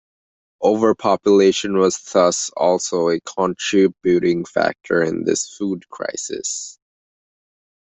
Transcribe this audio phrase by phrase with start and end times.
[0.63, 6.79] Overpopulation was thus also a contributing factor in this food crisis.